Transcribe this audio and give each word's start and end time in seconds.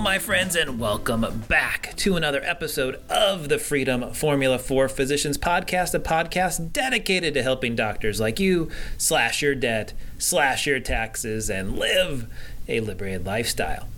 My 0.00 0.18
friends, 0.18 0.56
and 0.56 0.80
welcome 0.80 1.44
back 1.46 1.94
to 1.96 2.16
another 2.16 2.40
episode 2.42 3.00
of 3.10 3.50
the 3.50 3.58
Freedom 3.58 4.12
Formula 4.12 4.58
for 4.58 4.88
Physicians 4.88 5.36
podcast, 5.36 5.94
a 5.94 6.00
podcast 6.00 6.72
dedicated 6.72 7.34
to 7.34 7.42
helping 7.42 7.76
doctors 7.76 8.18
like 8.18 8.40
you 8.40 8.70
slash 8.96 9.42
your 9.42 9.54
debt, 9.54 9.92
slash 10.18 10.66
your 10.66 10.80
taxes, 10.80 11.50
and 11.50 11.78
live 11.78 12.26
a 12.66 12.80
liberated 12.80 13.26
lifestyle. 13.26 13.88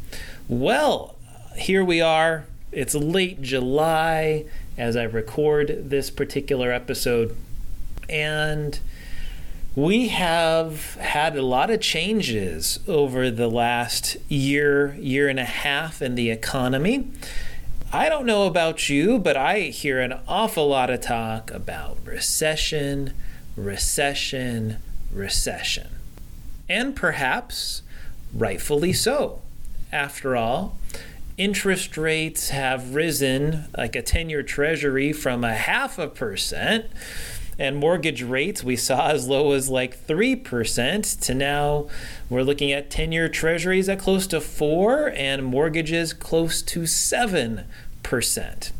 Well, 0.48 1.16
here 1.56 1.84
we 1.84 2.00
are. 2.00 2.46
It's 2.72 2.96
late 2.96 3.40
July 3.40 4.44
as 4.76 4.96
I 4.96 5.04
record 5.04 5.88
this 5.90 6.10
particular 6.10 6.72
episode, 6.72 7.36
and 8.08 8.78
we 9.74 10.08
have 10.08 10.96
had 10.96 11.34
a 11.34 11.42
lot 11.42 11.70
of 11.70 11.80
changes 11.80 12.78
over 12.86 13.30
the 13.30 13.48
last 13.48 14.16
year, 14.28 14.94
year 15.00 15.28
and 15.28 15.40
a 15.40 15.44
half 15.44 16.02
in 16.02 16.14
the 16.14 16.30
economy. 16.30 17.08
I 17.90 18.10
don't 18.10 18.26
know 18.26 18.46
about 18.46 18.90
you, 18.90 19.18
but 19.18 19.36
I 19.36 19.60
hear 19.60 20.00
an 20.00 20.18
awful 20.28 20.68
lot 20.68 20.90
of 20.90 21.00
talk 21.00 21.50
about 21.50 21.98
recession, 22.04 23.14
recession, 23.56 24.76
recession. 25.10 25.88
And 26.68 26.94
perhaps 26.94 27.82
rightfully 28.34 28.92
so. 28.92 29.40
After 29.90 30.36
all, 30.36 30.78
interest 31.38 31.96
rates 31.96 32.50
have 32.50 32.94
risen 32.94 33.64
like 33.76 33.96
a 33.96 34.02
10 34.02 34.28
year 34.28 34.42
treasury 34.42 35.14
from 35.14 35.44
a 35.44 35.54
half 35.54 35.98
a 35.98 36.08
percent 36.08 36.86
and 37.58 37.76
mortgage 37.76 38.22
rates 38.22 38.64
we 38.64 38.76
saw 38.76 39.08
as 39.08 39.28
low 39.28 39.52
as 39.52 39.68
like 39.68 40.06
3% 40.06 41.20
to 41.20 41.34
now 41.34 41.86
we're 42.30 42.42
looking 42.42 42.72
at 42.72 42.90
10 42.90 43.12
year 43.12 43.28
treasuries 43.28 43.88
at 43.88 43.98
close 43.98 44.26
to 44.28 44.40
4 44.40 45.12
and 45.14 45.44
mortgages 45.44 46.12
close 46.12 46.62
to 46.62 46.80
7%. 46.82 48.70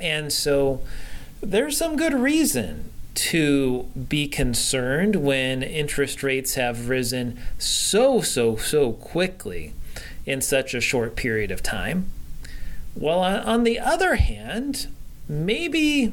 And 0.00 0.32
so 0.32 0.82
there's 1.40 1.76
some 1.76 1.96
good 1.96 2.14
reason 2.14 2.90
to 3.14 3.84
be 4.08 4.26
concerned 4.26 5.16
when 5.16 5.62
interest 5.62 6.22
rates 6.22 6.54
have 6.54 6.88
risen 6.88 7.40
so, 7.58 8.20
so, 8.20 8.56
so 8.56 8.92
quickly 8.92 9.72
in 10.26 10.40
such 10.40 10.74
a 10.74 10.80
short 10.80 11.14
period 11.14 11.50
of 11.50 11.62
time. 11.62 12.10
Well, 12.94 13.20
on 13.20 13.64
the 13.64 13.78
other 13.78 14.16
hand, 14.16 14.88
maybe 15.28 16.12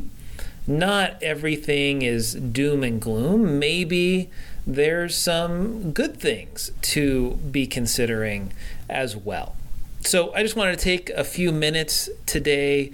not 0.68 1.22
everything 1.22 2.02
is 2.02 2.34
doom 2.34 2.84
and 2.84 3.02
gloom. 3.02 3.60
Maybe 3.60 4.30
there's 4.66 5.16
some 5.16 5.92
good 5.92 6.18
things 6.18 6.72
to 6.82 7.32
be 7.52 7.66
considering 7.66 8.54
as 8.90 9.16
well. 9.16 9.56
So 10.02 10.34
I 10.34 10.44
just 10.44 10.56
wanted 10.56 10.78
to 10.78 10.84
take 10.84 11.10
a 11.12 11.24
few 11.24 11.52
minutes 11.52 12.10
today 12.26 12.92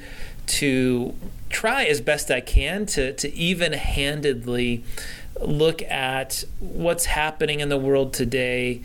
to 0.48 1.14
try 1.50 1.86
as 1.86 2.02
best 2.02 2.32
I 2.32 2.42
can 2.42 2.86
to, 2.88 3.14
to 3.14 3.34
even 3.34 3.74
handedly 3.74 4.84
look 5.42 5.82
at 5.84 6.44
what's 6.60 7.06
happening 7.06 7.60
in 7.60 7.70
the 7.70 7.78
world 7.78 8.14
today. 8.14 8.82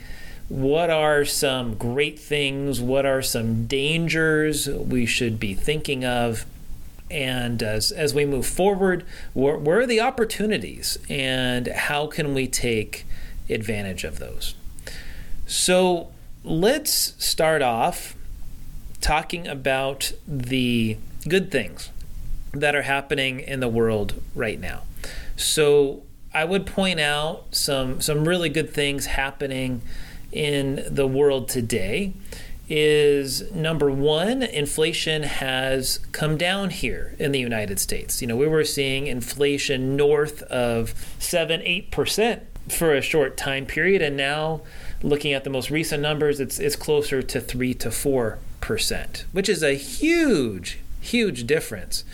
What 0.48 0.90
are 0.90 1.24
some 1.24 1.74
great 1.74 2.18
things? 2.18 2.80
What 2.80 3.06
are 3.06 3.22
some 3.22 3.66
dangers 3.66 4.68
we 4.68 5.06
should 5.06 5.40
be 5.40 5.54
thinking 5.54 6.04
of? 6.04 6.44
And 7.12 7.62
as, 7.62 7.92
as 7.92 8.14
we 8.14 8.24
move 8.24 8.46
forward, 8.46 9.04
where, 9.34 9.56
where 9.56 9.80
are 9.80 9.86
the 9.86 10.00
opportunities 10.00 10.98
and 11.08 11.68
how 11.68 12.06
can 12.06 12.34
we 12.34 12.48
take 12.48 13.04
advantage 13.48 14.04
of 14.04 14.18
those? 14.18 14.54
So 15.46 16.10
let's 16.42 17.14
start 17.22 17.62
off 17.62 18.16
talking 19.00 19.46
about 19.46 20.12
the 20.26 20.96
good 21.28 21.50
things 21.50 21.90
that 22.52 22.74
are 22.74 22.82
happening 22.82 23.40
in 23.40 23.60
the 23.60 23.68
world 23.68 24.14
right 24.34 24.58
now. 24.58 24.82
So 25.36 26.02
I 26.32 26.44
would 26.44 26.66
point 26.66 27.00
out 27.00 27.54
some 27.54 28.00
some 28.00 28.26
really 28.26 28.48
good 28.48 28.72
things 28.72 29.06
happening 29.06 29.82
in 30.30 30.82
the 30.88 31.06
world 31.06 31.48
today 31.48 32.14
is 32.74 33.52
number 33.52 33.90
one, 33.90 34.42
inflation 34.42 35.24
has 35.24 35.98
come 36.12 36.38
down 36.38 36.70
here 36.70 37.14
in 37.18 37.30
the 37.30 37.38
United 37.38 37.78
States. 37.78 38.22
You 38.22 38.28
know, 38.28 38.36
we 38.36 38.48
were 38.48 38.64
seeing 38.64 39.06
inflation 39.06 39.94
north 39.94 40.40
of 40.44 40.94
7 41.18 41.60
8% 41.60 42.40
for 42.70 42.94
a 42.94 43.02
short 43.02 43.36
time 43.36 43.66
period, 43.66 44.00
and 44.00 44.16
now 44.16 44.62
looking 45.02 45.34
at 45.34 45.44
the 45.44 45.50
most 45.50 45.70
recent 45.70 46.00
numbers, 46.00 46.40
it's, 46.40 46.58
it's 46.58 46.74
closer 46.74 47.20
to 47.20 47.42
3 47.42 47.74
to 47.74 47.90
4%, 47.90 49.24
which 49.32 49.50
is 49.50 49.62
a 49.62 49.74
huge, 49.74 50.78
huge 51.02 51.46
difference 51.46 52.04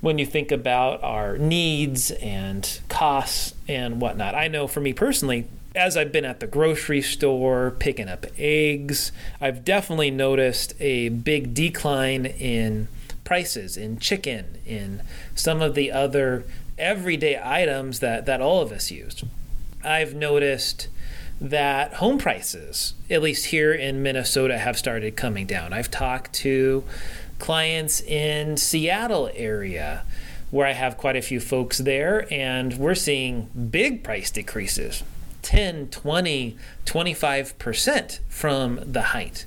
when 0.00 0.16
you 0.16 0.26
think 0.26 0.52
about 0.52 1.02
our 1.02 1.36
needs 1.38 2.12
and 2.12 2.78
costs 2.88 3.52
and 3.66 4.00
whatnot. 4.00 4.36
I 4.36 4.46
know 4.46 4.68
for 4.68 4.80
me 4.80 4.92
personally, 4.92 5.48
as 5.78 5.96
I've 5.96 6.10
been 6.10 6.24
at 6.24 6.40
the 6.40 6.48
grocery 6.48 7.00
store 7.00 7.70
picking 7.70 8.08
up 8.08 8.26
eggs, 8.36 9.12
I've 9.40 9.64
definitely 9.64 10.10
noticed 10.10 10.74
a 10.80 11.08
big 11.08 11.54
decline 11.54 12.26
in 12.26 12.88
prices 13.22 13.76
in 13.76 13.98
chicken, 13.98 14.58
in 14.66 15.02
some 15.36 15.62
of 15.62 15.76
the 15.76 15.92
other 15.92 16.44
everyday 16.76 17.40
items 17.40 18.00
that, 18.00 18.26
that 18.26 18.40
all 18.40 18.60
of 18.60 18.72
us 18.72 18.90
use. 18.90 19.22
I've 19.84 20.14
noticed 20.14 20.88
that 21.40 21.94
home 21.94 22.18
prices, 22.18 22.94
at 23.08 23.22
least 23.22 23.46
here 23.46 23.72
in 23.72 24.02
Minnesota, 24.02 24.58
have 24.58 24.76
started 24.76 25.14
coming 25.14 25.46
down. 25.46 25.72
I've 25.72 25.92
talked 25.92 26.32
to 26.34 26.82
clients 27.38 28.00
in 28.00 28.56
Seattle 28.56 29.30
area 29.32 30.02
where 30.50 30.66
I 30.66 30.72
have 30.72 30.96
quite 30.96 31.14
a 31.14 31.22
few 31.22 31.38
folks 31.38 31.78
there, 31.78 32.26
and 32.32 32.74
we're 32.78 32.96
seeing 32.96 33.48
big 33.70 34.02
price 34.02 34.32
decreases 34.32 35.04
10, 35.48 35.88
20, 35.88 36.58
25% 36.84 38.18
from 38.28 38.80
the 38.84 39.00
height, 39.00 39.46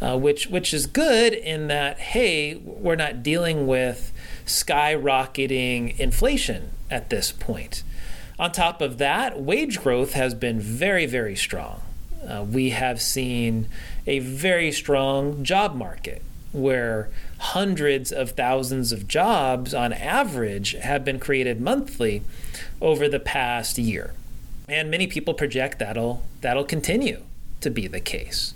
uh, 0.00 0.16
which, 0.16 0.46
which 0.46 0.72
is 0.72 0.86
good 0.86 1.32
in 1.32 1.66
that, 1.66 1.98
hey, 1.98 2.54
we're 2.54 2.94
not 2.94 3.24
dealing 3.24 3.66
with 3.66 4.12
skyrocketing 4.46 5.98
inflation 5.98 6.70
at 6.88 7.10
this 7.10 7.32
point. 7.32 7.82
On 8.38 8.52
top 8.52 8.80
of 8.80 8.98
that, 8.98 9.40
wage 9.40 9.80
growth 9.80 10.12
has 10.12 10.34
been 10.34 10.60
very, 10.60 11.04
very 11.04 11.34
strong. 11.34 11.82
Uh, 12.24 12.46
we 12.48 12.70
have 12.70 13.02
seen 13.02 13.66
a 14.06 14.20
very 14.20 14.70
strong 14.70 15.42
job 15.42 15.74
market 15.74 16.22
where 16.52 17.08
hundreds 17.38 18.12
of 18.12 18.30
thousands 18.30 18.92
of 18.92 19.08
jobs 19.08 19.74
on 19.74 19.92
average 19.92 20.74
have 20.74 21.04
been 21.04 21.18
created 21.18 21.60
monthly 21.60 22.22
over 22.80 23.08
the 23.08 23.18
past 23.18 23.78
year. 23.78 24.14
And 24.70 24.88
many 24.88 25.08
people 25.08 25.34
project 25.34 25.80
that'll 25.80 26.22
that'll 26.42 26.64
continue 26.64 27.24
to 27.60 27.70
be 27.70 27.88
the 27.88 27.98
case. 27.98 28.54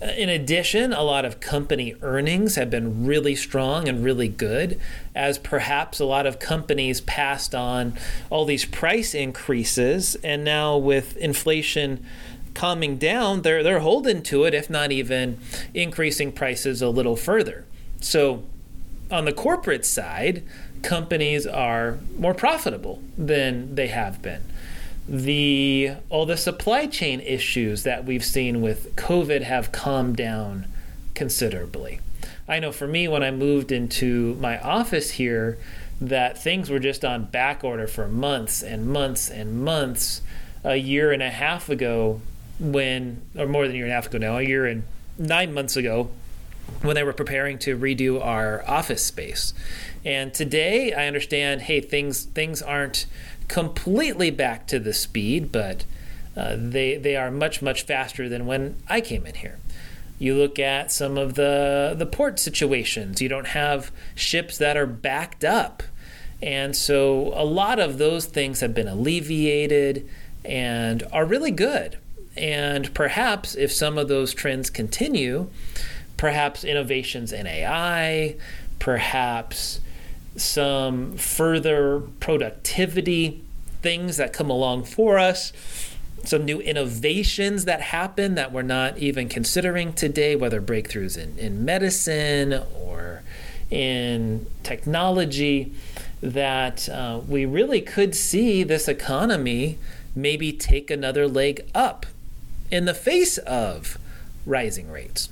Uh, 0.00 0.06
in 0.06 0.28
addition, 0.28 0.92
a 0.92 1.02
lot 1.02 1.24
of 1.24 1.40
company 1.40 1.94
earnings 2.02 2.56
have 2.56 2.68
been 2.68 3.06
really 3.06 3.34
strong 3.34 3.88
and 3.88 4.04
really 4.04 4.28
good, 4.28 4.78
as 5.14 5.38
perhaps 5.38 5.98
a 5.98 6.04
lot 6.04 6.26
of 6.26 6.38
companies 6.38 7.00
passed 7.00 7.54
on 7.54 7.94
all 8.28 8.44
these 8.44 8.66
price 8.66 9.14
increases, 9.14 10.16
and 10.16 10.44
now 10.44 10.76
with 10.76 11.16
inflation 11.16 12.04
calming 12.52 12.98
down, 12.98 13.40
they're 13.40 13.62
they're 13.62 13.80
holding 13.80 14.22
to 14.24 14.44
it, 14.44 14.52
if 14.52 14.68
not 14.68 14.92
even 14.92 15.38
increasing 15.72 16.30
prices 16.30 16.82
a 16.82 16.90
little 16.90 17.16
further. 17.16 17.64
So, 18.00 18.44
on 19.10 19.24
the 19.24 19.32
corporate 19.32 19.86
side, 19.86 20.42
companies 20.82 21.46
are 21.46 21.98
more 22.18 22.34
profitable 22.34 23.02
than 23.16 23.76
they 23.76 23.86
have 23.86 24.20
been 24.20 24.42
the 25.08 25.92
all 26.08 26.26
the 26.26 26.36
supply 26.36 26.86
chain 26.86 27.20
issues 27.20 27.82
that 27.82 28.04
we've 28.04 28.24
seen 28.24 28.62
with 28.62 28.94
COVID 28.96 29.42
have 29.42 29.72
calmed 29.72 30.16
down 30.16 30.66
considerably. 31.14 32.00
I 32.48 32.58
know 32.58 32.72
for 32.72 32.86
me 32.86 33.08
when 33.08 33.22
I 33.22 33.30
moved 33.30 33.72
into 33.72 34.34
my 34.36 34.58
office 34.60 35.12
here 35.12 35.58
that 36.00 36.36
things 36.36 36.70
were 36.70 36.78
just 36.78 37.04
on 37.04 37.24
back 37.24 37.62
order 37.62 37.86
for 37.86 38.08
months 38.08 38.62
and 38.62 38.86
months 38.86 39.30
and 39.30 39.64
months 39.64 40.22
a 40.64 40.76
year 40.76 41.12
and 41.12 41.22
a 41.22 41.30
half 41.30 41.68
ago 41.68 42.20
when 42.58 43.22
or 43.36 43.46
more 43.46 43.66
than 43.66 43.74
a 43.74 43.78
year 43.78 43.86
and 43.86 43.92
a 43.92 43.94
half 43.94 44.06
ago 44.06 44.18
now, 44.18 44.38
a 44.38 44.42
year 44.42 44.66
and 44.66 44.84
9 45.18 45.52
months 45.52 45.76
ago 45.76 46.10
when 46.82 46.94
they 46.94 47.02
were 47.02 47.12
preparing 47.12 47.58
to 47.58 47.76
redo 47.76 48.24
our 48.24 48.64
office 48.68 49.04
space. 49.04 49.52
And 50.04 50.32
today 50.32 50.92
I 50.92 51.06
understand, 51.06 51.62
hey, 51.62 51.80
things 51.80 52.24
things 52.24 52.62
aren't 52.62 53.06
completely 53.52 54.30
back 54.30 54.66
to 54.66 54.78
the 54.78 54.94
speed, 54.94 55.52
but 55.52 55.84
uh, 56.34 56.56
they 56.58 56.96
they 56.96 57.16
are 57.16 57.30
much 57.30 57.60
much 57.60 57.82
faster 57.82 58.26
than 58.26 58.46
when 58.46 58.76
I 58.88 59.02
came 59.02 59.26
in 59.26 59.34
here. 59.34 59.58
You 60.18 60.34
look 60.36 60.58
at 60.58 60.90
some 60.90 61.18
of 61.18 61.34
the 61.34 61.94
the 61.94 62.06
port 62.06 62.38
situations. 62.38 63.20
You 63.20 63.28
don't 63.28 63.48
have 63.48 63.92
ships 64.14 64.56
that 64.56 64.78
are 64.78 64.86
backed 64.86 65.44
up, 65.44 65.82
and 66.40 66.74
so 66.74 67.30
a 67.34 67.44
lot 67.44 67.78
of 67.78 67.98
those 67.98 68.24
things 68.24 68.60
have 68.60 68.72
been 68.72 68.88
alleviated 68.88 70.08
and 70.46 71.02
are 71.12 71.26
really 71.26 71.50
good. 71.50 71.98
And 72.34 72.94
perhaps 72.94 73.54
if 73.54 73.70
some 73.70 73.98
of 73.98 74.08
those 74.08 74.32
trends 74.32 74.70
continue, 74.70 75.50
perhaps 76.16 76.64
innovations 76.64 77.34
in 77.34 77.46
AI, 77.46 78.36
perhaps 78.78 79.80
some 80.36 81.16
further 81.16 82.00
productivity 82.20 83.42
things 83.82 84.16
that 84.16 84.32
come 84.32 84.48
along 84.48 84.84
for 84.84 85.18
us, 85.18 85.52
some 86.24 86.44
new 86.44 86.60
innovations 86.60 87.64
that 87.64 87.80
happen 87.80 88.36
that 88.36 88.52
we're 88.52 88.62
not 88.62 88.96
even 88.98 89.28
considering 89.28 89.92
today, 89.92 90.36
whether 90.36 90.62
breakthroughs 90.62 91.18
in, 91.18 91.36
in 91.38 91.64
medicine 91.64 92.62
or 92.74 93.22
in 93.70 94.46
technology, 94.62 95.72
that 96.22 96.88
uh, 96.88 97.20
we 97.26 97.44
really 97.44 97.80
could 97.80 98.14
see 98.14 98.62
this 98.62 98.86
economy 98.86 99.78
maybe 100.14 100.52
take 100.52 100.90
another 100.90 101.26
leg 101.26 101.68
up 101.74 102.06
in 102.70 102.84
the 102.84 102.94
face 102.94 103.38
of 103.38 103.98
rising 104.46 104.90
rates. 104.90 105.28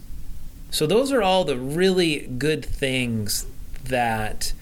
So, 0.70 0.86
those 0.86 1.12
are 1.12 1.22
all 1.22 1.44
the 1.44 1.56
really 1.56 2.26
good 2.26 2.64
things 2.64 3.46
that 3.84 4.52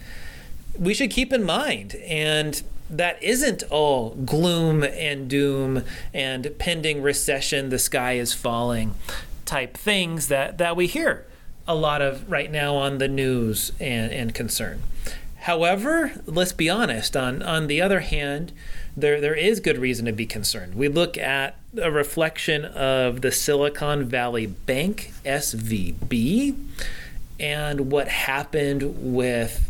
we 0.79 0.93
should 0.93 1.11
keep 1.11 1.33
in 1.33 1.43
mind. 1.43 1.95
And 2.05 2.61
that 2.89 3.21
isn't 3.21 3.63
all 3.69 4.11
gloom 4.11 4.83
and 4.83 5.29
doom 5.29 5.83
and 6.13 6.49
pending 6.57 7.01
recession, 7.01 7.69
the 7.69 7.79
sky 7.79 8.13
is 8.13 8.33
falling 8.33 8.95
type 9.45 9.75
things 9.75 10.27
that, 10.27 10.59
that 10.59 10.75
we 10.75 10.85
hear 10.85 11.25
a 11.67 11.73
lot 11.75 12.01
of 12.01 12.29
right 12.29 12.51
now 12.51 12.75
on 12.75 12.99
the 12.99 13.07
news 13.07 13.71
and, 13.79 14.11
and 14.11 14.33
concern. 14.33 14.81
However, 15.41 16.13
let's 16.25 16.51
be 16.51 16.69
honest, 16.69 17.15
on, 17.15 17.41
on 17.41 17.67
the 17.67 17.81
other 17.81 18.01
hand, 18.01 18.51
there, 18.95 19.21
there 19.21 19.35
is 19.35 19.59
good 19.59 19.77
reason 19.77 20.05
to 20.05 20.11
be 20.11 20.25
concerned. 20.25 20.75
We 20.75 20.87
look 20.87 21.17
at 21.17 21.55
a 21.81 21.89
reflection 21.89 22.65
of 22.65 23.21
the 23.21 23.31
Silicon 23.31 24.03
Valley 24.03 24.45
Bank, 24.45 25.13
SVB, 25.25 26.55
and 27.39 27.91
what 27.91 28.07
happened 28.07 29.13
with 29.13 29.69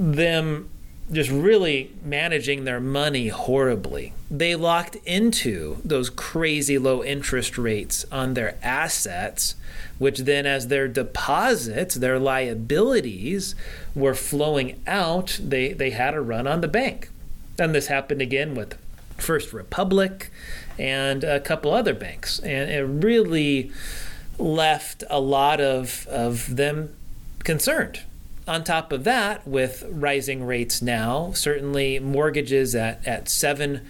them 0.00 0.70
just 1.12 1.28
really 1.28 1.92
managing 2.02 2.64
their 2.64 2.80
money 2.80 3.28
horribly. 3.28 4.14
They 4.30 4.54
locked 4.54 4.96
into 5.04 5.78
those 5.84 6.08
crazy 6.08 6.78
low 6.78 7.04
interest 7.04 7.58
rates 7.58 8.06
on 8.10 8.32
their 8.32 8.56
assets, 8.62 9.56
which 9.98 10.20
then, 10.20 10.46
as 10.46 10.68
their 10.68 10.88
deposits, 10.88 11.96
their 11.96 12.18
liabilities 12.18 13.54
were 13.94 14.14
flowing 14.14 14.80
out, 14.86 15.38
they, 15.42 15.74
they 15.74 15.90
had 15.90 16.14
a 16.14 16.20
run 16.22 16.46
on 16.46 16.62
the 16.62 16.68
bank. 16.68 17.10
And 17.58 17.74
this 17.74 17.88
happened 17.88 18.22
again 18.22 18.54
with 18.54 18.78
First 19.18 19.52
Republic 19.52 20.30
and 20.78 21.24
a 21.24 21.40
couple 21.40 21.74
other 21.74 21.92
banks. 21.92 22.38
And 22.38 22.70
it 22.70 22.84
really 22.84 23.70
left 24.38 25.04
a 25.10 25.20
lot 25.20 25.60
of, 25.60 26.06
of 26.06 26.56
them 26.56 26.94
concerned 27.44 28.00
on 28.50 28.64
top 28.64 28.92
of 28.92 29.04
that, 29.04 29.46
with 29.46 29.84
rising 29.88 30.44
rates 30.44 30.82
now, 30.82 31.32
certainly 31.32 32.00
mortgages 32.00 32.74
at, 32.74 33.06
at 33.06 33.26
7%, 33.26 33.80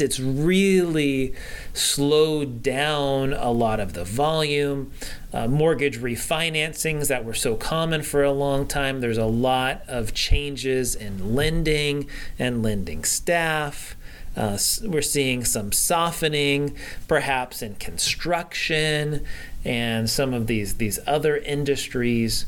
it's 0.00 0.20
really 0.20 1.34
slowed 1.72 2.62
down 2.62 3.32
a 3.32 3.50
lot 3.50 3.80
of 3.80 3.94
the 3.94 4.04
volume. 4.04 4.92
Uh, 5.32 5.48
mortgage 5.48 5.98
refinancings 5.98 7.08
that 7.08 7.24
were 7.24 7.32
so 7.32 7.56
common 7.56 8.02
for 8.02 8.22
a 8.22 8.30
long 8.30 8.66
time, 8.66 9.00
there's 9.00 9.16
a 9.16 9.24
lot 9.24 9.82
of 9.88 10.12
changes 10.12 10.94
in 10.94 11.34
lending 11.34 12.06
and 12.38 12.62
lending 12.62 13.04
staff. 13.04 13.96
Uh, 14.36 14.58
we're 14.84 15.02
seeing 15.02 15.44
some 15.44 15.72
softening, 15.72 16.74
perhaps 17.08 17.62
in 17.62 17.74
construction 17.76 19.24
and 19.64 20.08
some 20.08 20.34
of 20.34 20.46
these 20.46 20.74
these 20.74 20.98
other 21.06 21.36
industries. 21.36 22.46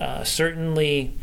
Uh, 0.00 0.24
certainly, 0.24 1.14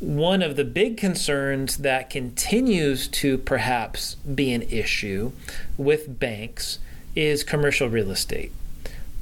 one 0.00 0.42
of 0.42 0.56
the 0.56 0.64
big 0.64 0.96
concerns 0.96 1.78
that 1.78 2.10
continues 2.10 3.06
to 3.06 3.38
perhaps 3.38 4.16
be 4.16 4.52
an 4.52 4.62
issue 4.62 5.32
with 5.76 6.18
banks 6.18 6.78
is 7.14 7.44
commercial 7.44 7.88
real 7.88 8.10
estate. 8.10 8.50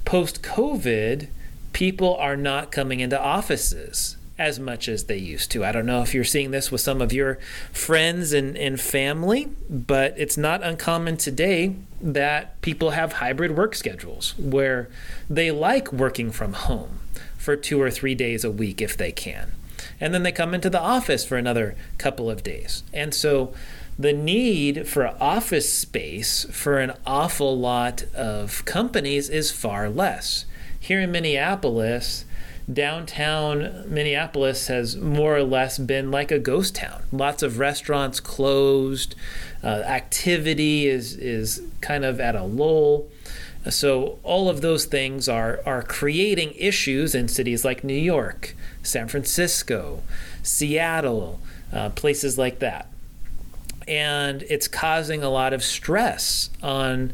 Post 0.04 0.42
COVID, 0.42 1.28
people 1.72 2.16
are 2.16 2.37
not 2.37 2.72
coming 2.72 3.00
into 3.00 3.20
offices 3.20 4.16
as 4.38 4.58
much 4.58 4.88
as 4.88 5.04
they 5.04 5.19
used 5.19 5.50
to. 5.50 5.62
I 5.62 5.70
don't 5.70 5.84
know 5.84 6.00
if 6.00 6.14
you're 6.14 6.25
seeing 6.25 6.50
this 6.50 6.72
with 6.72 6.81
some 6.81 7.02
of 7.02 7.12
your 7.12 7.38
friends 7.72 8.32
and, 8.32 8.56
and 8.56 8.81
family, 8.81 9.50
but 9.69 10.14
it's 10.16 10.38
not 10.38 10.62
uncommon 10.62 11.19
today 11.19 11.76
that 12.00 12.58
people 12.62 12.90
have 12.90 13.14
hybrid 13.14 13.54
work 13.54 13.75
schedules 13.75 14.34
where 14.38 14.88
they 15.28 15.50
like 15.50 15.92
working 15.92 16.31
from 16.31 16.54
home 16.54 17.00
for 17.50 17.56
two 17.56 17.82
or 17.82 17.91
three 17.91 18.14
days 18.14 18.44
a 18.44 18.50
week 18.50 18.81
if 18.81 18.97
they 18.97 19.11
can. 19.11 19.50
And 20.00 20.14
then 20.14 20.23
they 20.23 20.31
come 20.31 20.55
into 20.55 20.70
the 20.70 20.81
office 20.81 21.25
for 21.25 21.37
another 21.37 21.75
couple 21.99 22.31
of 22.31 22.44
days. 22.44 22.85
And 22.93 23.12
so 23.12 23.52
the 23.99 24.12
need 24.12 24.87
for 24.87 25.17
office 25.20 25.73
space 25.73 26.47
for 26.52 26.79
an 26.79 26.93
awful 27.05 27.58
lot 27.58 28.05
of 28.14 28.64
companies 28.67 29.29
is 29.29 29.50
far 29.50 29.88
less. 29.91 30.44
Here 30.79 31.00
in 31.00 31.11
Minneapolis, 31.11 32.25
downtown 32.73 33.82
Minneapolis 33.93 34.69
has 34.69 34.97
more 34.97 35.37
or 35.37 35.43
less 35.43 35.76
been 35.76 36.12
like 36.12 36.31
a 36.31 36.38
ghost 36.38 36.76
town. 36.76 37.02
Lots 37.11 37.43
of 37.43 37.58
restaurants 37.58 38.20
closed, 38.20 39.17
uh, 39.64 39.67
activity 39.67 40.87
is 40.87 41.17
is 41.17 41.62
kind 41.81 42.05
of 42.05 42.20
at 42.20 42.37
a 42.37 42.44
lull. 42.44 43.08
So 43.68 44.18
all 44.22 44.48
of 44.48 44.62
those 44.62 44.86
things 44.86 45.28
are 45.28 45.60
are 45.66 45.82
creating 45.82 46.54
issues 46.56 47.14
in 47.14 47.28
cities 47.28 47.64
like 47.64 47.84
New 47.84 47.92
York, 47.92 48.54
San 48.82 49.06
Francisco, 49.08 50.02
Seattle, 50.42 51.40
uh, 51.73 51.90
places 51.90 52.38
like 52.38 52.61
that, 52.61 52.88
and 53.87 54.42
it's 54.44 54.66
causing 54.66 55.23
a 55.23 55.30
lot 55.30 55.52
of 55.52 55.62
stress 55.62 56.50
on. 56.62 57.12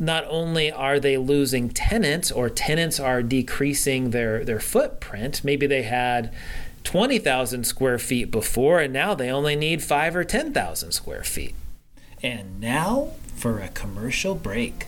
Not 0.00 0.24
only 0.28 0.70
are 0.70 1.00
they 1.00 1.16
losing 1.16 1.70
tenants, 1.70 2.30
or 2.30 2.48
tenants 2.48 3.00
are 3.00 3.20
decreasing 3.20 4.10
their 4.10 4.44
their 4.44 4.60
footprint. 4.60 5.42
Maybe 5.42 5.66
they 5.66 5.82
had 5.82 6.32
20,000 6.84 7.64
square 7.64 7.98
feet 7.98 8.30
before, 8.30 8.78
and 8.80 8.92
now 8.92 9.14
they 9.14 9.30
only 9.30 9.56
need 9.56 9.82
five 9.82 10.14
or 10.14 10.22
10,000 10.22 10.92
square 10.92 11.24
feet. 11.24 11.54
And 12.22 12.60
now 12.60 13.12
for 13.36 13.58
a 13.58 13.68
commercial 13.68 14.34
break. 14.34 14.86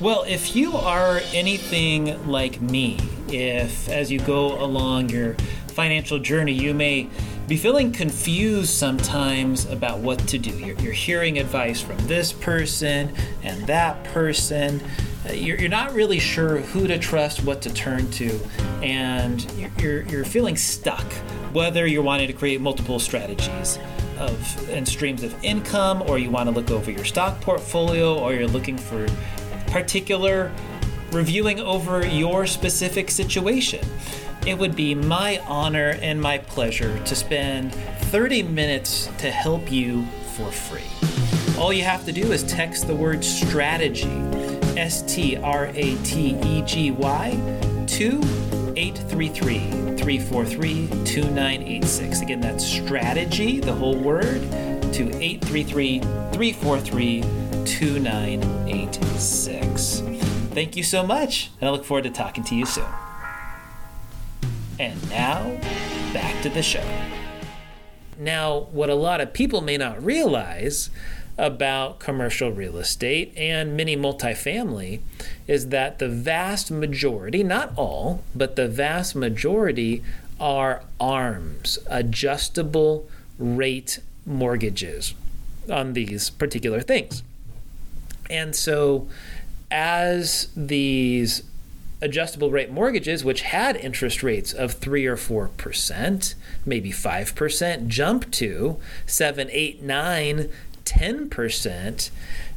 Well, 0.00 0.22
if 0.26 0.56
you 0.56 0.78
are 0.78 1.20
anything 1.34 2.26
like 2.26 2.58
me, 2.62 2.96
if 3.28 3.86
as 3.90 4.10
you 4.10 4.18
go 4.18 4.58
along 4.58 5.10
your 5.10 5.34
financial 5.74 6.18
journey, 6.18 6.52
you 6.52 6.72
may 6.72 7.10
be 7.46 7.58
feeling 7.58 7.92
confused 7.92 8.70
sometimes 8.70 9.66
about 9.66 9.98
what 9.98 10.18
to 10.28 10.38
do. 10.38 10.52
You're, 10.52 10.76
you're 10.76 10.94
hearing 10.94 11.38
advice 11.38 11.82
from 11.82 11.98
this 12.06 12.32
person 12.32 13.12
and 13.42 13.66
that 13.66 14.02
person. 14.04 14.80
Uh, 15.28 15.34
you're, 15.34 15.58
you're, 15.58 15.68
not 15.68 15.92
really 15.92 16.18
sure 16.18 16.56
who 16.58 16.86
to 16.86 16.98
trust, 16.98 17.44
what 17.44 17.60
to 17.60 17.74
turn 17.74 18.10
to, 18.12 18.40
and 18.82 19.46
you're, 19.78 20.00
you're 20.04 20.24
feeling 20.24 20.56
stuck, 20.56 21.12
whether 21.52 21.86
you're 21.86 22.02
wanting 22.02 22.28
to 22.28 22.32
create 22.32 22.62
multiple 22.62 22.98
strategies 22.98 23.78
of 24.16 24.70
and 24.70 24.88
streams 24.88 25.22
of 25.22 25.44
income, 25.44 26.02
or 26.06 26.18
you 26.18 26.30
want 26.30 26.48
to 26.48 26.54
look 26.54 26.70
over 26.70 26.90
your 26.90 27.04
stock 27.04 27.38
portfolio, 27.42 28.18
or 28.18 28.32
you're 28.32 28.48
looking 28.48 28.78
for 28.78 29.06
particular 29.70 30.52
reviewing 31.12 31.60
over 31.60 32.06
your 32.06 32.46
specific 32.46 33.10
situation. 33.10 33.86
It 34.46 34.58
would 34.58 34.74
be 34.74 34.94
my 34.94 35.38
honor 35.46 35.98
and 36.00 36.20
my 36.20 36.38
pleasure 36.38 36.98
to 37.04 37.14
spend 37.14 37.72
30 37.72 38.42
minutes 38.44 39.08
to 39.18 39.30
help 39.30 39.70
you 39.70 40.06
for 40.34 40.50
free. 40.50 40.82
All 41.58 41.72
you 41.72 41.84
have 41.84 42.04
to 42.06 42.12
do 42.12 42.32
is 42.32 42.42
text 42.44 42.86
the 42.86 42.94
word 42.94 43.24
strategy, 43.24 44.10
S 44.78 45.02
T 45.02 45.36
R 45.36 45.66
A 45.66 45.96
T 46.02 46.36
E 46.42 46.62
G 46.62 46.90
Y, 46.90 47.30
to 47.86 48.20
833 48.76 49.58
343 49.98 50.88
2986. 51.04 52.20
Again, 52.22 52.40
that's 52.40 52.64
strategy, 52.64 53.60
the 53.60 53.74
whole 53.74 53.96
word, 53.96 54.40
to 54.92 55.14
833 55.20 56.00
343 56.00 57.24
2986. 57.70 60.02
Thank 60.52 60.76
you 60.76 60.82
so 60.82 61.06
much, 61.06 61.52
and 61.60 61.68
I 61.68 61.72
look 61.72 61.84
forward 61.84 62.02
to 62.04 62.10
talking 62.10 62.42
to 62.44 62.56
you 62.56 62.66
soon. 62.66 62.84
And 64.78 65.08
now, 65.08 65.58
back 66.12 66.42
to 66.42 66.48
the 66.48 66.62
show. 66.62 66.84
Now, 68.18 68.66
what 68.72 68.90
a 68.90 68.94
lot 68.94 69.20
of 69.20 69.32
people 69.32 69.60
may 69.60 69.76
not 69.76 70.04
realize 70.04 70.90
about 71.38 72.00
commercial 72.00 72.50
real 72.50 72.76
estate 72.76 73.32
and 73.36 73.76
many 73.76 73.96
multifamily 73.96 75.00
is 75.46 75.68
that 75.68 76.00
the 76.00 76.08
vast 76.08 76.70
majority, 76.70 77.42
not 77.42 77.72
all, 77.76 78.22
but 78.34 78.56
the 78.56 78.68
vast 78.68 79.14
majority 79.14 80.02
are 80.38 80.82
ARMs, 81.00 81.78
adjustable 81.86 83.08
rate 83.38 84.00
mortgages 84.26 85.14
on 85.70 85.92
these 85.92 86.30
particular 86.30 86.80
things. 86.80 87.22
And 88.30 88.54
so, 88.54 89.08
as 89.70 90.48
these 90.56 91.42
adjustable 92.00 92.50
rate 92.50 92.70
mortgages, 92.70 93.24
which 93.24 93.42
had 93.42 93.76
interest 93.76 94.22
rates 94.22 94.52
of 94.52 94.72
3 94.74 95.06
or 95.06 95.16
4%, 95.16 96.34
maybe 96.64 96.90
5%, 96.90 97.88
jump 97.88 98.30
to 98.30 98.78
7, 99.04 99.48
8, 99.50 99.82
9, 99.82 100.48
10% 100.84 102.10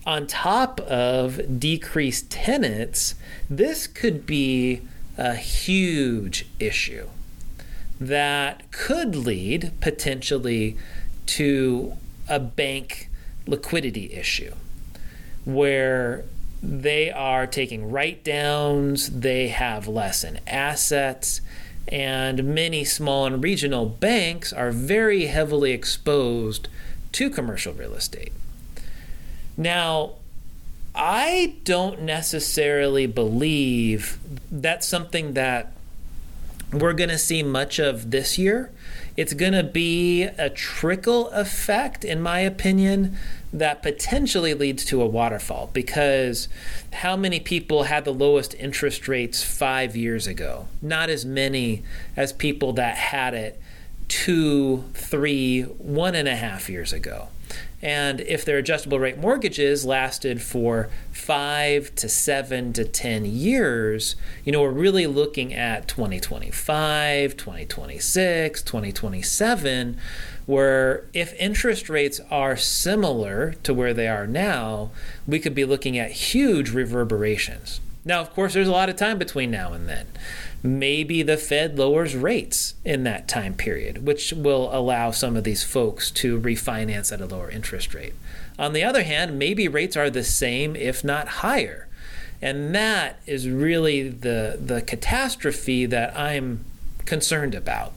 on 0.05 0.27
top 0.27 0.79
of 0.81 1.59
decreased 1.59 2.29
tenants, 2.29 3.15
this 3.49 3.87
could 3.87 4.25
be 4.25 4.81
a 5.17 5.35
huge 5.35 6.47
issue 6.59 7.07
that 7.99 8.71
could 8.71 9.15
lead 9.15 9.71
potentially 9.79 10.77
to 11.25 11.93
a 12.27 12.39
bank 12.39 13.09
liquidity 13.45 14.11
issue 14.13 14.53
where 15.45 16.25
they 16.61 17.11
are 17.11 17.45
taking 17.45 17.91
write 17.91 18.23
downs, 18.23 19.09
they 19.19 19.49
have 19.49 19.87
less 19.87 20.23
in 20.23 20.39
assets, 20.47 21.41
and 21.87 22.43
many 22.43 22.85
small 22.85 23.25
and 23.25 23.43
regional 23.43 23.85
banks 23.85 24.53
are 24.53 24.71
very 24.71 25.25
heavily 25.25 25.71
exposed 25.71 26.69
to 27.11 27.29
commercial 27.29 27.73
real 27.73 27.93
estate. 27.93 28.31
Now, 29.57 30.13
I 30.95 31.55
don't 31.63 32.01
necessarily 32.03 33.07
believe 33.07 34.17
that's 34.51 34.87
something 34.87 35.33
that 35.33 35.73
we're 36.71 36.93
going 36.93 37.09
to 37.09 37.17
see 37.17 37.43
much 37.43 37.77
of 37.77 38.11
this 38.11 38.37
year. 38.37 38.71
It's 39.15 39.33
going 39.33 39.53
to 39.53 39.63
be 39.63 40.23
a 40.23 40.49
trickle 40.49 41.29
effect, 41.29 42.03
in 42.03 42.21
my 42.21 42.39
opinion, 42.39 43.17
that 43.53 43.83
potentially 43.83 44.55
leads 44.55 44.83
to 44.85 45.01
a 45.01 45.05
waterfall 45.05 45.69
because 45.71 46.49
how 46.91 47.15
many 47.15 47.39
people 47.39 47.83
had 47.83 48.03
the 48.03 48.13
lowest 48.13 48.55
interest 48.55 49.07
rates 49.07 49.43
five 49.43 49.95
years 49.95 50.25
ago? 50.25 50.67
Not 50.81 51.09
as 51.09 51.23
many 51.23 51.83
as 52.17 52.33
people 52.33 52.73
that 52.73 52.97
had 52.97 53.35
it 53.35 53.61
two, 54.07 54.83
three, 54.93 55.61
one 55.63 56.15
and 56.15 56.27
a 56.27 56.35
half 56.35 56.69
years 56.69 56.91
ago. 56.91 57.29
And 57.81 58.21
if 58.21 58.45
their 58.45 58.57
adjustable 58.57 58.97
rate 58.97 59.17
mortgages 59.17 59.85
lasted 59.85 60.41
for 60.41 60.89
five 61.11 61.93
to 61.95 62.07
seven 62.07 62.71
to 62.73 62.85
10 62.85 63.25
years, 63.25 64.15
you 64.45 64.53
know, 64.53 64.61
we're 64.61 64.71
really 64.71 65.05
looking 65.05 65.53
at 65.53 65.89
2025, 65.89 67.35
2026, 67.35 68.63
2027, 68.63 69.97
where 70.45 71.05
if 71.13 71.33
interest 71.39 71.89
rates 71.89 72.19
are 72.29 72.57
similar 72.57 73.53
to 73.63 73.73
where 73.73 73.93
they 73.93 74.07
are 74.07 74.27
now, 74.27 74.91
we 75.27 75.39
could 75.39 75.55
be 75.55 75.65
looking 75.65 75.97
at 75.97 76.11
huge 76.11 76.71
reverberations. 76.71 77.79
Now, 78.05 78.19
of 78.19 78.33
course, 78.33 78.53
there's 78.53 78.67
a 78.67 78.71
lot 78.71 78.89
of 78.89 78.97
time 78.97 79.17
between 79.17 79.51
now 79.51 79.73
and 79.73 79.87
then 79.87 80.07
maybe 80.63 81.21
the 81.21 81.35
Fed 81.35 81.77
lowers 81.77 82.15
rates 82.15 82.75
in 82.85 83.03
that 83.03 83.27
time 83.27 83.53
period, 83.53 84.05
which 84.05 84.31
will 84.31 84.69
allow 84.73 85.11
some 85.11 85.35
of 85.35 85.43
these 85.43 85.63
folks 85.63 86.09
to 86.09 86.39
refinance 86.39 87.11
at 87.11 87.19
a 87.19 87.25
lower 87.25 87.51
interest 87.51 87.93
rate. 87.93 88.13
On 88.57 88.71
the 88.71 88.83
other 88.83 89.03
hand, 89.03 89.37
maybe 89.37 89.67
rates 89.67 89.97
are 89.97 90.09
the 90.09 90.23
same, 90.23 90.75
if 90.75 91.03
not 91.03 91.27
higher. 91.27 91.89
And 92.41 92.73
that 92.73 93.19
is 93.25 93.49
really 93.49 94.07
the, 94.07 94.57
the 94.59 94.81
catastrophe 94.81 95.85
that 95.85 96.17
I'm 96.17 96.63
concerned 97.05 97.55
about. 97.55 97.93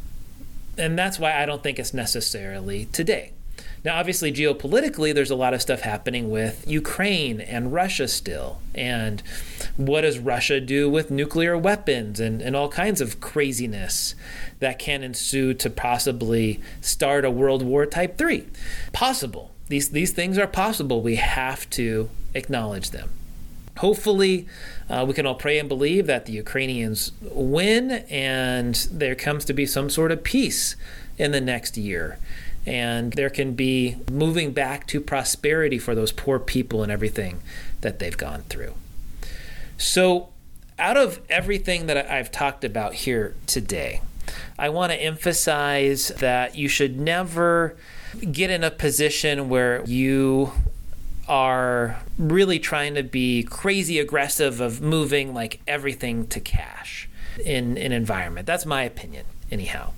And 0.79 0.99
that's 0.99 1.19
why 1.19 1.41
I 1.41 1.47
don't 1.47 1.63
think 1.63 1.79
it's 1.79 1.95
necessarily 1.95 2.87
today. 2.87 3.33
Now, 3.85 3.99
obviously, 3.99 4.33
geopolitically, 4.33 5.15
there's 5.15 5.31
a 5.31 5.37
lot 5.37 5.55
of 5.55 5.63
stuff 5.63 5.83
happening 5.83 6.29
with 6.29 6.65
Ukraine 6.67 7.41
and 7.41 7.73
Russia 7.73 8.09
still. 8.09 8.61
And 8.75 9.23
what 9.77 10.01
does 10.01 10.19
Russia 10.19 10.61
do 10.61 10.91
with 10.91 11.11
nuclear 11.11 11.57
weapons 11.57 12.19
and, 12.19 12.43
and 12.43 12.57
all 12.57 12.69
kinds 12.69 13.01
of 13.01 13.21
craziness 13.21 14.17
that 14.59 14.81
can 14.81 15.05
ensue 15.05 15.55
to 15.55 15.71
possibly 15.71 16.61
start 16.81 17.25
a 17.25 17.31
World 17.31 17.63
War 17.63 17.87
Type 17.87 18.19
3? 18.19 18.49
Possible. 18.93 19.53
These, 19.69 19.91
these 19.91 20.11
things 20.13 20.37
are 20.37 20.49
possible. 20.49 21.01
We 21.01 21.15
have 21.17 21.71
to 21.71 22.11
acknowledge 22.35 22.91
them. 22.91 23.11
Hopefully, 23.79 24.49
uh, 24.89 25.05
we 25.07 25.15
can 25.15 25.27
all 25.27 25.35
pray 25.35 25.59
and 25.59 25.69
believe 25.69 26.07
that 26.07 26.27
the 26.27 26.33
Ukrainians 26.33 27.13
win 27.23 27.91
and 28.09 28.75
there 28.91 29.15
comes 29.15 29.45
to 29.47 29.53
be 29.53 29.67
some 29.67 29.91
sort 29.91 30.13
of 30.13 30.23
peace 30.23 30.77
in 31.19 31.33
the 31.33 31.41
next 31.41 31.77
year 31.77 32.19
and 32.67 33.13
there 33.13 33.31
can 33.31 33.55
be 33.55 33.97
moving 34.11 34.53
back 34.53 34.87
to 34.89 35.01
prosperity 35.01 35.79
for 35.79 35.95
those 35.95 36.11
poor 36.11 36.39
people 36.39 36.83
and 36.83 36.91
everything 36.91 37.41
that 37.81 38.01
they've 38.01 38.17
gone 38.17 38.43
through. 38.49 38.75
So, 39.79 40.31
out 40.79 40.97
of 40.97 41.21
everything 41.31 41.87
that 41.87 42.11
I've 42.11 42.31
talked 42.31 42.65
about 42.65 42.95
here 42.95 43.35
today, 43.47 44.03
I 44.59 44.69
want 44.69 44.93
to 44.93 45.01
emphasize 45.01 46.09
that 46.19 46.57
you 46.57 46.69
should 46.69 46.99
never 46.99 47.77
get 48.33 48.51
in 48.51 48.65
a 48.65 48.71
position 48.71 49.49
where 49.49 49.85
you 49.85 50.53
are 51.29 52.01
really 52.19 52.59
trying 52.59 52.95
to 52.95 53.03
be 53.03 53.43
crazy 53.43 53.99
aggressive 53.99 54.61
of 54.61 54.81
moving 54.81 55.35
like 55.35 55.61
everything 55.67 56.27
to 56.29 56.41
cash 56.41 57.09
in 57.45 57.77
an 57.79 57.93
environment. 57.93 58.47
That's 58.47 58.67
my 58.67 58.83
opinion, 58.83 59.27
anyhow. 59.51 59.93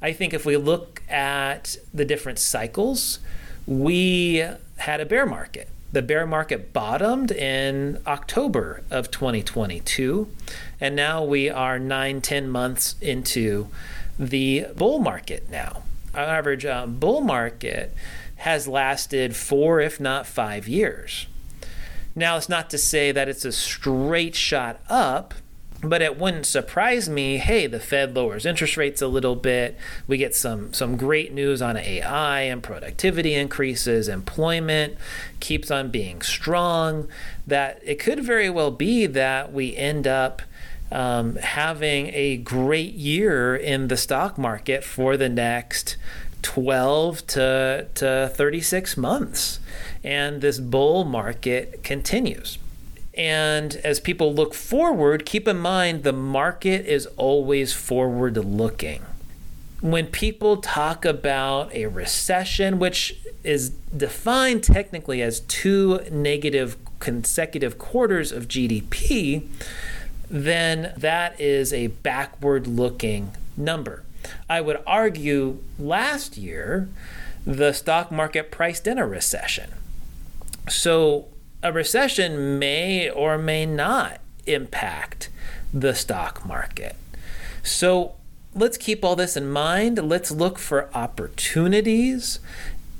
I 0.00 0.12
think 0.12 0.34
if 0.34 0.46
we 0.46 0.56
look 0.56 1.02
at 1.08 1.76
the 1.92 2.04
different 2.04 2.38
cycles, 2.38 3.18
we 3.66 4.46
had 4.78 5.00
a 5.00 5.06
bear 5.06 5.26
market. 5.26 5.68
The 5.92 6.02
bear 6.02 6.26
market 6.26 6.72
bottomed 6.72 7.30
in 7.30 8.00
October 8.06 8.82
of 8.90 9.10
2022, 9.10 10.28
and 10.80 10.96
now 10.96 11.22
we 11.22 11.48
are 11.48 11.78
nine, 11.78 12.20
ten 12.20 12.48
months 12.48 12.96
into 13.00 13.68
the 14.18 14.66
bull 14.76 14.98
market 14.98 15.48
now. 15.50 15.84
Our 16.12 16.24
average 16.24 16.64
uh, 16.64 16.86
bull 16.86 17.20
market 17.20 17.94
has 18.44 18.68
lasted 18.68 19.34
four, 19.34 19.80
if 19.80 19.98
not 19.98 20.26
five 20.26 20.68
years. 20.68 21.26
Now, 22.14 22.36
it's 22.36 22.48
not 22.48 22.68
to 22.70 22.78
say 22.78 23.10
that 23.10 23.26
it's 23.26 23.46
a 23.46 23.52
straight 23.52 24.34
shot 24.34 24.80
up 24.88 25.32
but 25.82 26.00
it 26.00 26.18
wouldn't 26.18 26.46
surprise 26.46 27.10
me 27.10 27.36
hey 27.36 27.66
the 27.66 27.78
fed 27.78 28.16
lowers 28.16 28.46
interest 28.46 28.78
rates 28.78 29.02
a 29.02 29.06
little 29.06 29.36
bit. 29.36 29.76
We 30.06 30.16
get 30.16 30.34
some 30.34 30.72
some 30.72 30.96
great 30.96 31.30
news 31.32 31.60
on 31.60 31.76
ai 31.76 32.40
and 32.40 32.62
productivity 32.62 33.34
increases. 33.34 34.08
Employment 34.08 34.96
keeps 35.40 35.70
on 35.70 35.90
being 35.90 36.22
strong. 36.22 37.06
That 37.46 37.82
it 37.84 37.98
could 37.98 38.24
very 38.24 38.48
well 38.48 38.70
be 38.70 39.04
that 39.06 39.52
we 39.52 39.76
end 39.76 40.06
up 40.06 40.40
um, 40.90 41.36
having 41.36 42.06
a 42.14 42.38
great 42.38 42.94
year 42.94 43.54
in 43.54 43.88
the 43.88 43.96
stock 43.98 44.38
market 44.38 44.84
for 44.84 45.18
the 45.18 45.28
next 45.28 45.96
12 46.44 47.26
to, 47.26 47.86
to 47.94 48.32
36 48.34 48.96
months 48.96 49.58
and 50.04 50.40
this 50.40 50.60
bull 50.60 51.04
market 51.04 51.82
continues 51.82 52.58
and 53.16 53.76
as 53.76 54.00
people 54.00 54.34
look 54.34 54.54
forward, 54.54 55.24
keep 55.24 55.46
in 55.46 55.58
mind 55.58 56.02
the 56.02 56.12
market 56.12 56.86
is 56.86 57.06
always 57.16 57.72
forward 57.72 58.36
looking. 58.36 59.02
When 59.80 60.06
people 60.06 60.56
talk 60.56 61.04
about 61.04 61.72
a 61.74 61.86
recession, 61.86 62.78
which 62.78 63.16
is 63.44 63.70
defined 63.70 64.64
technically 64.64 65.22
as 65.22 65.40
two 65.40 66.00
negative 66.10 66.76
consecutive 66.98 67.78
quarters 67.78 68.32
of 68.32 68.48
GDP, 68.48 69.46
then 70.28 70.92
that 70.96 71.38
is 71.40 71.72
a 71.72 71.88
backward 71.88 72.66
looking 72.66 73.32
number. 73.56 74.02
I 74.48 74.60
would 74.60 74.82
argue 74.86 75.58
last 75.78 76.36
year 76.36 76.88
the 77.46 77.72
stock 77.72 78.10
market 78.10 78.50
priced 78.50 78.86
in 78.86 78.98
a 78.98 79.06
recession. 79.06 79.70
So 80.68 81.26
a 81.62 81.72
recession 81.72 82.58
may 82.58 83.10
or 83.10 83.38
may 83.38 83.66
not 83.66 84.20
impact 84.46 85.30
the 85.72 85.94
stock 85.94 86.46
market. 86.46 86.96
So 87.62 88.14
let's 88.54 88.76
keep 88.76 89.04
all 89.04 89.16
this 89.16 89.36
in 89.36 89.50
mind. 89.50 89.98
Let's 89.98 90.30
look 90.30 90.58
for 90.58 90.94
opportunities. 90.94 92.38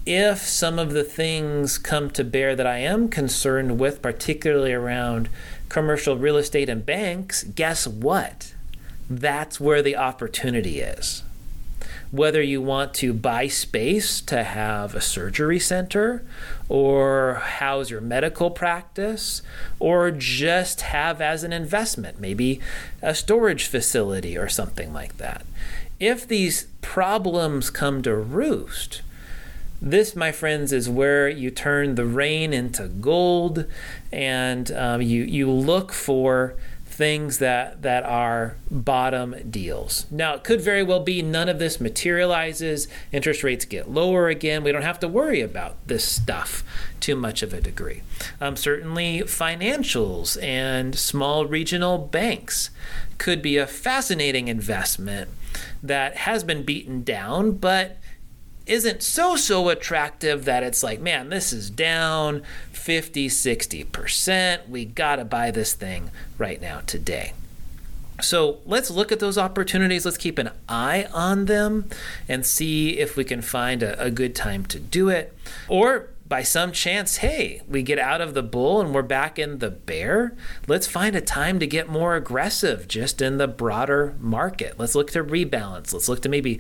If 0.07 0.39
some 0.39 0.79
of 0.79 0.93
the 0.93 1.05
things 1.05 1.79
come 1.79 2.11
to 2.11 2.25
bear 2.25 2.57
that 2.57 2.67
I 2.67 2.79
am 2.79 3.09
concerned 3.09 3.79
with, 3.79 4.03
particularly 4.03 4.73
around 4.73 5.29
commercial 5.69 6.17
real 6.17 6.37
estate 6.37 6.69
and 6.69 6.85
banks, 6.85 7.45
guess 7.45 7.87
what? 7.87 8.54
That's 9.09 9.61
where 9.61 9.83
the 9.83 9.97
opportunity 9.97 10.81
is 10.81 11.23
whether 12.15 12.41
you 12.41 12.63
want 12.63 12.95
to 12.95 13.13
buy 13.13 13.49
space 13.49 14.21
to 14.21 14.45
have 14.45 14.95
a 14.95 15.01
surgery 15.01 15.59
center 15.59 16.25
or 16.69 17.35
house 17.35 17.91
your 17.91 18.01
medical 18.01 18.51
practice 18.51 19.43
or 19.81 20.13
just 20.13 20.83
have 20.83 21.21
as 21.21 21.43
an 21.43 21.53
investment, 21.53 22.21
maybe 22.21 22.61
a 23.03 23.15
storage 23.15 23.67
facility 23.67 24.39
or 24.39 24.49
something 24.49 24.93
like 24.93 25.17
that. 25.17 25.45
If 25.99 26.29
these 26.29 26.69
problems 26.83 27.69
come 27.69 28.01
to 28.03 28.15
roost, 28.15 29.03
this, 29.83 30.15
my 30.15 30.31
friends, 30.31 30.73
is 30.73 30.89
where 30.89 31.29
you 31.29 31.51
turn 31.51 31.97
the 31.97 32.07
rain 32.07 32.53
into 32.53 32.87
gold 32.87 33.67
and 34.13 34.71
um, 34.71 35.03
you, 35.03 35.25
you 35.25 35.51
look 35.51 35.93
for 35.93 36.55
things 36.95 37.39
that 37.39 37.83
that 37.83 38.05
are 38.05 38.57
bottom 38.71 39.35
deals. 39.51 40.07
Now, 40.11 40.35
it 40.35 40.45
could 40.45 40.61
very 40.61 40.83
well 40.83 41.01
be 41.01 41.23
none 41.23 41.49
of 41.49 41.59
this 41.59 41.81
materializes, 41.81 42.87
interest 43.11 43.43
rates 43.43 43.65
get 43.65 43.91
lower 43.91 44.29
again. 44.29 44.63
We 44.63 44.71
don't 44.71 44.83
have 44.83 45.01
to 45.01 45.09
worry 45.09 45.41
about 45.41 45.77
this 45.89 46.05
stuff 46.05 46.63
to 47.01 47.17
much 47.17 47.43
of 47.43 47.53
a 47.53 47.61
degree. 47.61 48.03
Um, 48.41 48.57
certainly, 48.57 49.23
financials 49.23 50.41
and 50.43 50.97
small 50.97 51.47
regional 51.47 51.99
banks 51.99 52.71
could 53.19 53.43
be 53.43 53.57
a 53.57 53.67
fascinating 53.67 54.49
investment 54.49 55.31
that 55.83 56.17
has 56.19 56.45
been 56.45 56.63
beaten 56.63 57.03
down, 57.03 57.53
but 57.53 57.99
isn't 58.67 59.03
so 59.03 59.37
so 59.37 59.69
attractive 59.69 60.45
that 60.45 60.63
it's 60.63 60.83
like 60.83 61.01
man 61.01 61.29
this 61.29 61.53
is 61.53 61.71
down 61.71 62.43
50 62.73 63.29
60% 63.29 64.69
we 64.69 64.85
got 64.85 65.17
to 65.17 65.25
buy 65.25 65.51
this 65.51 65.73
thing 65.73 66.11
right 66.37 66.61
now 66.61 66.81
today. 66.87 67.33
So 68.21 68.59
let's 68.65 68.91
look 68.91 69.11
at 69.11 69.19
those 69.19 69.37
opportunities. 69.37 70.05
Let's 70.05 70.17
keep 70.17 70.39
an 70.39 70.51
eye 70.69 71.07
on 71.13 71.47
them 71.47 71.89
and 72.29 72.47
see 72.47 72.99
if 72.99 73.17
we 73.17 73.25
can 73.25 73.43
find 73.43 73.83
a, 73.83 74.01
a 74.01 74.11
good 74.11 74.35
time 74.35 74.65
to 74.67 74.79
do 74.79 75.09
it. 75.09 75.37
Or 75.69 76.11
by 76.27 76.43
some 76.43 76.73
chance, 76.73 77.19
hey, 77.19 77.61
we 77.69 77.83
get 77.83 77.99
out 77.99 78.23
of 78.23 78.33
the 78.33 78.43
bull 78.43 78.81
and 78.81 78.95
we're 78.95 79.03
back 79.03 79.39
in 79.39 79.59
the 79.59 79.71
bear, 79.71 80.35
let's 80.67 80.87
find 80.87 81.15
a 81.15 81.21
time 81.21 81.59
to 81.59 81.67
get 81.67 81.89
more 81.89 82.17
aggressive 82.17 82.89
just 82.89 83.21
in 83.21 83.37
the 83.37 83.47
broader 83.47 84.15
market. 84.19 84.79
Let's 84.79 84.95
look 84.95 85.11
to 85.11 85.23
rebalance. 85.23 85.93
Let's 85.93 86.09
look 86.09 86.23
to 86.23 86.31
maybe 86.31 86.59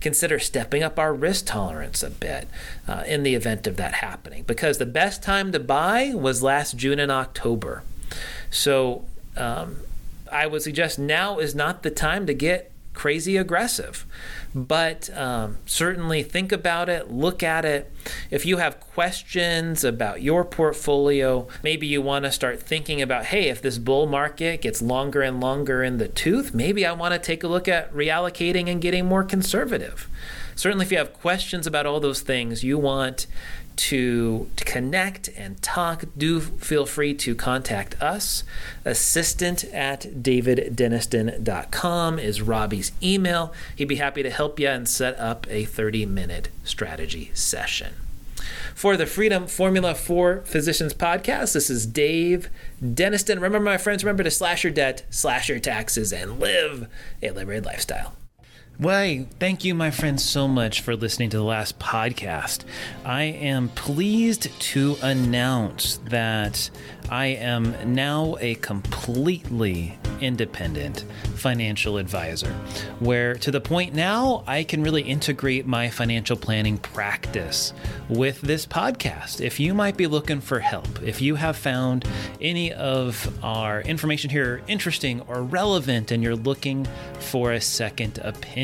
consider 0.00 0.40
stepping 0.40 0.82
up 0.82 0.98
our 0.98 1.14
risk 1.14 1.46
tolerance 1.46 2.02
a 2.02 2.10
bit 2.10 2.48
uh, 2.88 3.04
in 3.06 3.22
the 3.22 3.36
event 3.36 3.68
of 3.68 3.76
that 3.76 3.94
happening. 3.94 4.42
Because 4.44 4.78
the 4.78 4.86
best 4.86 5.22
time 5.22 5.52
to 5.52 5.60
buy 5.60 6.12
was 6.12 6.42
last 6.42 6.76
June 6.76 6.98
and 6.98 7.12
October. 7.12 7.84
So 8.50 9.04
um, 9.36 9.76
I 10.30 10.48
would 10.48 10.62
suggest 10.62 10.98
now 10.98 11.38
is 11.38 11.54
not 11.54 11.84
the 11.84 11.90
time 11.90 12.26
to 12.26 12.34
get 12.34 12.72
crazy 12.94 13.36
aggressive. 13.36 14.06
But 14.54 15.10
um, 15.16 15.58
certainly 15.66 16.22
think 16.22 16.52
about 16.52 16.88
it, 16.88 17.10
look 17.10 17.42
at 17.42 17.64
it. 17.64 17.92
If 18.30 18.46
you 18.46 18.58
have 18.58 18.80
questions 18.80 19.82
about 19.82 20.22
your 20.22 20.44
portfolio, 20.44 21.48
maybe 21.62 21.86
you 21.86 22.00
want 22.00 22.24
to 22.24 22.32
start 22.32 22.62
thinking 22.62 23.02
about 23.02 23.26
hey, 23.26 23.48
if 23.48 23.60
this 23.60 23.78
bull 23.78 24.06
market 24.06 24.62
gets 24.62 24.80
longer 24.80 25.22
and 25.22 25.40
longer 25.40 25.82
in 25.82 25.98
the 25.98 26.08
tooth, 26.08 26.54
maybe 26.54 26.86
I 26.86 26.92
want 26.92 27.12
to 27.14 27.18
take 27.18 27.42
a 27.42 27.48
look 27.48 27.68
at 27.68 27.92
reallocating 27.92 28.70
and 28.70 28.80
getting 28.80 29.06
more 29.06 29.24
conservative. 29.24 30.08
Certainly, 30.56 30.86
if 30.86 30.92
you 30.92 30.98
have 30.98 31.12
questions 31.12 31.66
about 31.66 31.84
all 31.84 31.98
those 31.98 32.20
things, 32.20 32.62
you 32.62 32.78
want 32.78 33.26
to, 33.76 34.50
connect 34.56 35.28
and 35.36 35.60
talk, 35.62 36.04
do 36.16 36.40
feel 36.40 36.86
free 36.86 37.14
to 37.14 37.34
contact 37.34 38.00
us. 38.02 38.44
Assistant 38.84 39.64
at 39.64 40.02
daviddenniston.com 40.22 42.18
is 42.18 42.42
Robbie's 42.42 42.92
email. 43.02 43.52
He'd 43.76 43.84
be 43.86 43.96
happy 43.96 44.22
to 44.22 44.30
help 44.30 44.58
you 44.58 44.68
and 44.68 44.88
set 44.88 45.18
up 45.18 45.46
a 45.48 45.64
30 45.64 46.06
minute 46.06 46.48
strategy 46.64 47.30
session. 47.34 47.94
For 48.74 48.96
the 48.96 49.06
Freedom 49.06 49.46
Formula 49.46 49.94
for 49.94 50.40
Physicians 50.44 50.92
podcast, 50.94 51.52
this 51.54 51.70
is 51.70 51.86
Dave 51.86 52.50
Denniston. 52.82 53.36
Remember, 53.36 53.60
my 53.60 53.78
friends, 53.78 54.02
remember 54.02 54.24
to 54.24 54.30
slash 54.30 54.64
your 54.64 54.72
debt, 54.72 55.04
slash 55.10 55.48
your 55.48 55.60
taxes, 55.60 56.12
and 56.12 56.40
live 56.40 56.88
a 57.22 57.30
liberated 57.30 57.64
lifestyle. 57.64 58.14
Well, 58.80 59.26
thank 59.38 59.64
you, 59.64 59.72
my 59.72 59.92
friends, 59.92 60.24
so 60.24 60.48
much 60.48 60.80
for 60.80 60.96
listening 60.96 61.30
to 61.30 61.36
the 61.36 61.44
last 61.44 61.78
podcast. 61.78 62.64
I 63.04 63.22
am 63.22 63.68
pleased 63.68 64.48
to 64.72 64.96
announce 65.00 65.98
that 66.08 66.70
I 67.08 67.26
am 67.26 67.94
now 67.94 68.36
a 68.40 68.56
completely 68.56 69.96
independent 70.20 71.04
financial 71.36 71.98
advisor, 71.98 72.52
where 72.98 73.34
to 73.34 73.50
the 73.50 73.60
point 73.60 73.94
now 73.94 74.42
I 74.46 74.64
can 74.64 74.82
really 74.82 75.02
integrate 75.02 75.66
my 75.66 75.88
financial 75.88 76.36
planning 76.36 76.78
practice 76.78 77.72
with 78.08 78.40
this 78.40 78.66
podcast. 78.66 79.40
If 79.40 79.60
you 79.60 79.74
might 79.74 79.96
be 79.96 80.08
looking 80.08 80.40
for 80.40 80.58
help, 80.58 81.02
if 81.02 81.20
you 81.20 81.36
have 81.36 81.56
found 81.56 82.08
any 82.40 82.72
of 82.72 83.38
our 83.44 83.82
information 83.82 84.30
here 84.30 84.62
interesting 84.66 85.20
or 85.28 85.42
relevant 85.42 86.10
and 86.10 86.22
you're 86.24 86.34
looking 86.34 86.88
for 87.20 87.52
a 87.52 87.60
second 87.60 88.18
opinion, 88.18 88.63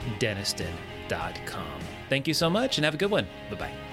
www.daviddenniston.com. 0.00 1.80
Thank 2.08 2.28
you 2.28 2.34
so 2.34 2.50
much 2.50 2.78
and 2.78 2.84
have 2.84 2.94
a 2.94 2.98
good 2.98 3.10
one. 3.10 3.26
Bye 3.50 3.56
bye. 3.56 3.89